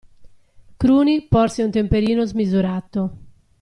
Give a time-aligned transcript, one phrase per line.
[0.77, 3.09] Cruni porse un temperino smisurato.